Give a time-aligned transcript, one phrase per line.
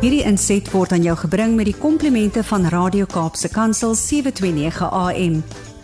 [0.00, 5.34] Hierdie inset word aan jou gebring met die komplimente van Radio Kaapse Kansel 729 AM.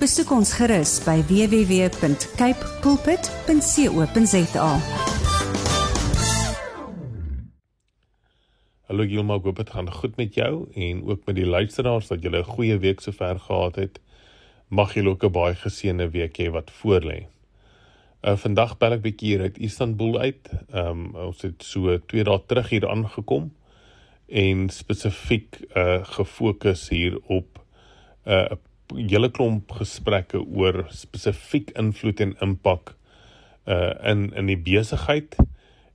[0.00, 4.70] Besoek ons gerus by www.cape pulpit.co.za.
[8.88, 12.24] Hallo Gilma, ek hoop dit gaan goed met jou en ook met die luisteraars dat
[12.24, 14.00] julle 'n goeie week sover gehad het.
[14.72, 17.28] Mag julle ook 'n baie geseënde week hê wat voorlê.
[18.24, 20.48] Uh vandag bel ek bietjie hier uit Istanbul uit.
[20.72, 23.52] Ehm um, ons het so 2 dae terug hier aangekom
[24.26, 27.60] en spesifiek uh gefokus hier op
[28.24, 28.56] 'n uh,
[28.94, 32.96] hele klomp gesprekke oor spesifiek invloed en impak
[33.66, 35.36] uh in in die besigheid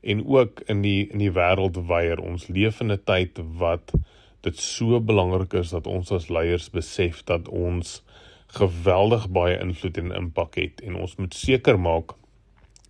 [0.02, 3.94] en ook in die in die wêreld wyeer ons leef in 'n tyd wat
[4.42, 8.04] dit so belangrik is dat ons as leiers besef dat ons
[8.48, 12.16] geweldig baie invloed en impak het en ons moet seker maak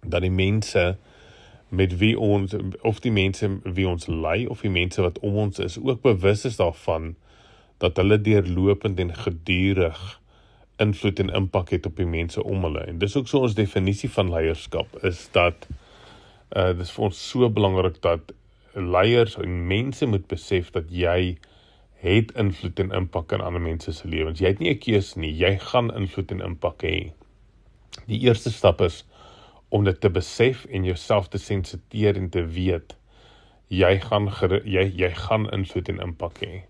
[0.02, 0.98] dat die mense
[1.72, 5.60] met wie ons of die mense wie ons lei of die mense wat om ons
[5.64, 7.14] is ook bewus is daarvan
[7.80, 10.02] dat hulle deurlopend en gedurig
[10.84, 12.84] invloed en impak het op die mense om hulle.
[12.90, 15.68] En dis ook so ons definisie van leierskap is dat
[16.58, 18.34] uh dis vir ons so belangrik dat
[18.76, 21.38] leiers en mense moet besef dat jy
[22.02, 24.42] het invloed en impak in ander mense se lewens.
[24.44, 27.12] Jy het nie 'n keuse nie, jy gaan invloed en impak hê.
[28.08, 29.06] Die eerste stap is
[29.72, 32.96] om dit te besef en jouself te sensiteer en te weet
[33.72, 34.28] jy gaan
[34.68, 36.64] jy jy gaan invloed en impak hê.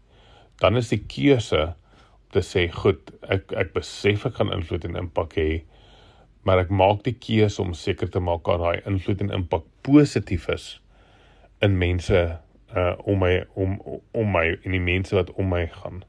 [0.61, 1.77] Dan is die keuse om
[2.31, 5.49] te sê goed, ek ek besef ek gaan invloed en impak hê,
[6.47, 10.47] maar ek maak die keuse om seker te maak dat daai invloed en impak positief
[10.53, 10.69] is
[11.65, 12.21] in mense
[12.71, 13.75] uh om my om
[14.15, 16.03] om my en die mense wat om my gaan.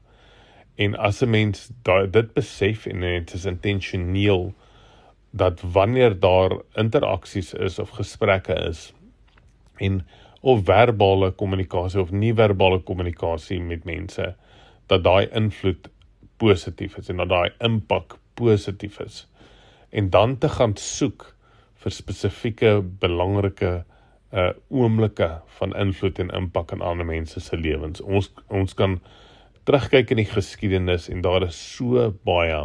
[0.79, 4.53] En as 'n mens dit besef en dit is intentioneel
[5.33, 8.91] dat wanneer daar interaksies is of gesprekke is
[9.81, 10.01] en
[10.41, 14.33] of verbale kommunikasie of nie verbale kommunikasie met mense
[14.91, 15.89] dat daai invloed
[16.37, 19.23] positief is en dat daai impak positief is
[19.89, 21.25] en dan te gaan soek
[21.83, 23.83] vir spesifieke belangrike
[24.33, 25.27] uh oomblikke
[25.59, 28.01] van invloed en impak in ander mense se lewens.
[28.01, 28.95] Ons ons kan
[29.69, 32.63] terugkyk in die geskiedenis en daar is so baie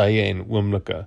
[0.00, 1.04] tye en oomblikke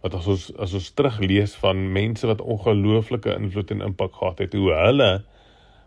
[0.00, 4.56] wat as ons as ons teruglees van mense wat ongelooflike invloed en impak gehad het
[4.56, 5.10] hoe hulle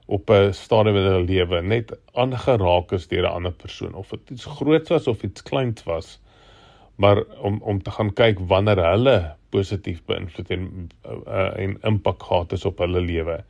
[0.05, 3.93] op 'n stadium in hulle lewe net aangeraak is deur 'n ander persoon.
[3.93, 6.19] Of dit iets groots was of iets kleins was.
[6.95, 10.89] Maar om om te gaan kyk wanneer hulle positief beïnvloed en
[11.27, 13.43] uh, en impak gehad het op hulle lewe.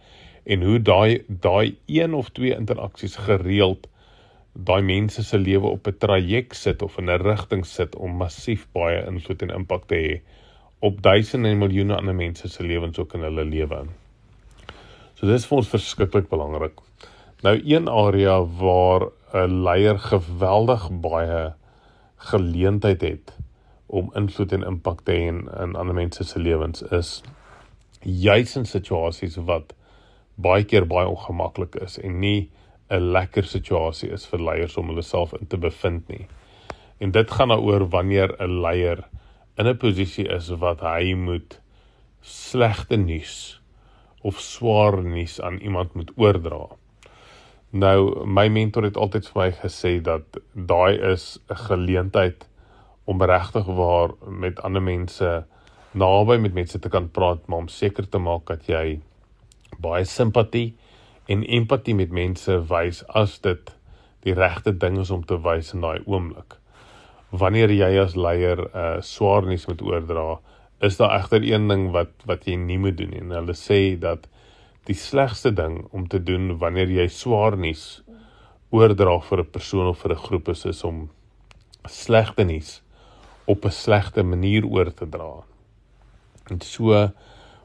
[0.44, 3.88] En hoe daai daai een of twee interaksies gereeld
[4.54, 8.68] daai mense se lewe op 'n traject sit of in 'n rigting sit om massief
[8.72, 10.22] baie invloed en impak te hê
[10.84, 13.86] op duisende en miljoene ander mense se lewens ook in hulle lewe.
[15.16, 16.82] So dis vir ons verskriklik belangrik.
[17.44, 21.54] Nou een area waar 'n leier geweldig baie
[22.18, 23.34] geleentheid het
[23.86, 27.24] om invloed en impak te hê in, in ander mense se lewens is
[28.02, 29.74] juis in situasies wat
[30.36, 32.50] baie keer baie ongemaklik is en nie
[32.90, 36.28] 'n lekker situasie is vir leiers om hulle self in te bevind nie.
[37.00, 39.04] En dit gaan daaroor wanneer 'n leier
[39.58, 41.60] in 'n posisie is wat hy moet
[42.22, 43.62] slegte nuus
[44.22, 46.68] of swaar nuus aan iemand moet oordra.
[47.70, 52.48] Nou my mentor het altyd vir my gesê dat daai is 'n geleentheid
[53.06, 55.46] om regtig waar met ander mense
[55.92, 59.02] naby met mense te kan praat, maar om seker te maak dat jy
[59.78, 60.76] baie simpatie
[61.26, 63.78] en empatie met mense wys as dit
[64.24, 66.63] die regte ding is om te wys in daai oomblik
[67.34, 70.40] wanneer jy as leier 'n uh, swaar nuus moet oordra,
[70.82, 73.22] is daar egter een ding wat wat jy nie moet doen nie.
[73.26, 74.28] En hulle sê dat
[74.86, 78.04] die slegste ding om te doen wanneer jy swaar nuus
[78.70, 81.10] oordra vir 'n persoon of vir 'n groep is, is om
[81.88, 82.82] slegte nuus
[83.46, 85.44] op 'n slegte manier oor te dra.
[86.50, 87.12] En so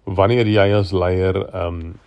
[0.04, 1.98] wanneer jy as leier um,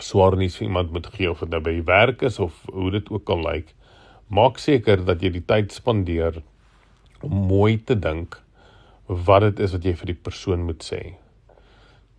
[0.00, 3.10] swaar nuus vir iemand moet gee of dit nou by werk is of hoe dit
[3.10, 3.74] ook al lyk,
[4.28, 6.42] maak seker dat jy die tyd spandeer
[7.24, 8.40] om mooi te dink
[9.06, 11.02] wat dit is wat jy vir die persoon moet sê.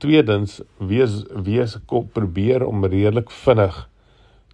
[0.03, 3.77] Tweedens, wees wees kom probeer om redelik vinnig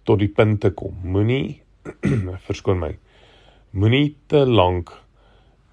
[0.08, 0.94] tot die punt te kom.
[1.02, 1.60] Moenie
[2.46, 2.92] verskoon my.
[3.72, 4.92] Moenie te lank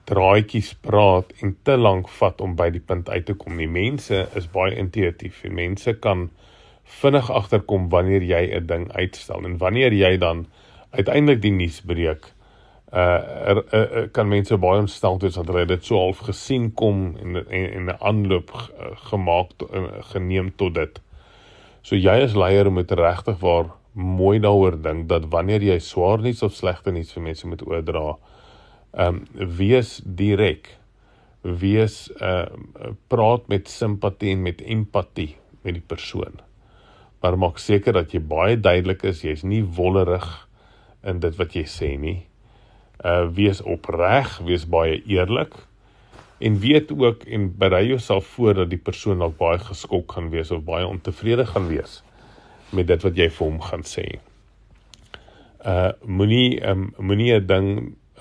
[0.10, 3.60] draaitjies praat en te lank vat om by die punt uit te kom.
[3.62, 5.44] Die mense is baie intuïtief.
[5.46, 6.30] Die mense kan
[7.00, 10.48] vinnig agterkom wanneer jy 'n ding uitstel en wanneer jy dan
[10.92, 12.34] uiteindelik die nuus breek
[12.94, 16.72] uh er, er, er kan mense baie ontstel wees dat hulle dit so half gesien
[16.74, 18.52] kom en en 'n aanloop
[19.12, 19.52] gemaak
[20.14, 21.02] geneem tot dit.
[21.82, 26.44] So jy as leier moet regtig waar mooi daaroor dink dat wanneer jy swaar nuus
[26.44, 28.18] of slegte nuus vir mense moet oordra,
[28.94, 30.78] ehm um, wees direk.
[31.42, 36.40] Wees ehm uh, praat met simpatie en met empatie met die persoon.
[37.22, 40.48] Maar maak seker dat jy baie duidelik is, jy's nie wollerig
[41.04, 42.29] in dit wat jy sê nie.
[43.00, 45.56] Uh wees opreg, wees baie eerlik
[46.40, 50.52] en weet ook en berei jouself voor dat die persoon dalk baie geskok gaan wees
[50.52, 52.02] of baie ontevrede gaan wees
[52.76, 54.06] met dit wat jy vir hom gaan sê.
[55.66, 57.70] Uh moenie um, moenie 'n ding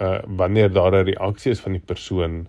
[0.01, 2.47] uh wanneer daar 'n reaksie is van die persoon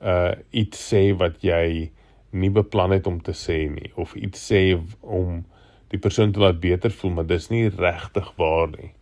[0.00, 1.90] uh iets sê wat jy
[2.30, 5.44] nie beplan het om te sê nie of iets sê om
[5.88, 8.92] die persoon te laat beter voel, maar dis nie regtig waar nie.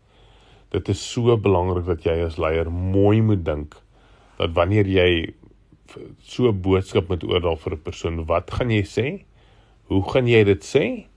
[0.71, 3.75] Dit is so belangrik dat jy as leier mooi moet dink
[4.39, 5.35] dat wanneer jy
[6.23, 9.25] so 'n boodskap moet oordra vir 'n persoon, wat gaan jy sê?
[9.85, 11.11] Hoe gaan jy dit sê?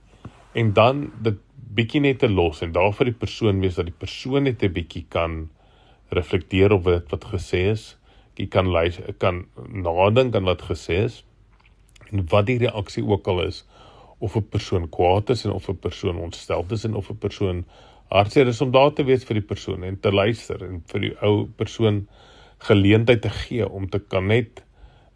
[0.54, 1.38] en dan dit
[1.74, 4.74] bietjie net te los en daar vir die persoon wees dat die persoon net 'n
[4.74, 5.50] bietjie kan
[6.10, 7.98] reflekteer op wat wat gesê is.
[8.38, 11.24] Jy kan luister, kan nadink aan wat gesê is
[12.12, 13.66] en wat die reaksie ook al is
[14.20, 17.66] of 'n persoon kwaad is en of 'n persoon ontstel is en of 'n persoon
[18.10, 21.16] hartseer is om daar te wees vir die persoon en te luister en vir die
[21.22, 22.08] ou persoon
[22.68, 24.64] geleentheid te gee om te kan net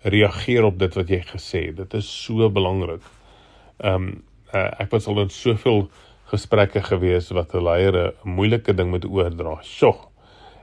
[0.01, 1.77] reageer op dit wat jy gesê het.
[1.77, 3.03] Dit is so belangrik.
[3.79, 4.23] Ehm um,
[4.53, 5.89] uh, ek was al in soveel
[6.31, 9.59] gesprekke gewees wat 'n leier 'n moeilike ding moet oordra.
[9.63, 9.95] Sjoe.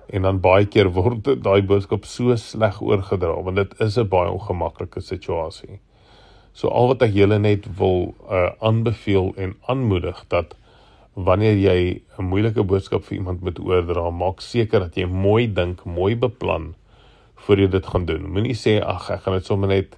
[0.09, 4.31] En dan baie keer word daai boodskap so sleg oorgedra want dit is 'n baie
[4.31, 5.81] ongemaklike situasie.
[6.53, 10.57] So al wat ek julle net wil uh aanbeveel en aanmoedig dat
[11.15, 15.85] wanneer jy 'n moeilike boodskap vir iemand moet oordra, maak seker dat jy mooi dink,
[15.85, 16.75] mooi beplan
[17.35, 18.31] voor jy dit gaan doen.
[18.33, 19.97] Moenie sê ag ek gaan dit sommer net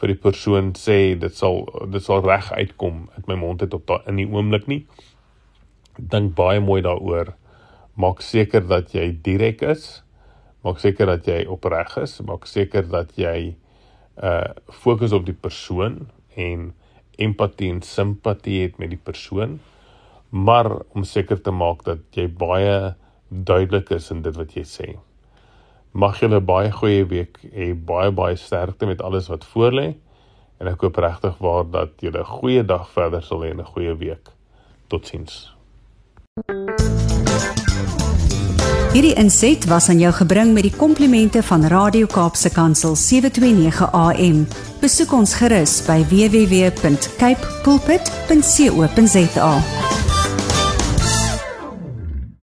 [0.00, 3.86] vir die persoon sê dit sal dit sal reg uitkom uit my mond uit op
[3.86, 4.86] daai in die oomblik nie.
[5.98, 7.34] Dink baie mooi daaroor.
[7.96, 10.02] Maak seker dat jy direk is.
[10.64, 12.20] Maak seker dat jy opreg is.
[12.20, 13.54] Maak seker dat jy
[14.16, 16.72] uh fokus op die persoon en
[17.20, 19.60] empatie en simpatie het met die persoon.
[20.30, 22.94] Maar om seker te maak dat jy baie
[23.28, 24.88] duidelik is in dit wat jy sê.
[25.96, 29.94] Mag julle baie goeie week hê, baie baie sterkte met alles wat voorlê.
[30.60, 33.72] En ek hoop regtig waar dat julle 'n goeie dag verder sal hê en 'n
[33.74, 34.30] goeie week.
[34.88, 35.54] Totsiens.
[38.96, 44.46] Hierdie inset was aan jou gebring met die komplimente van Radio Kaapse Kansel 729 AM.
[44.80, 49.52] Besoek ons gerus by www.cape pulpit.co.za.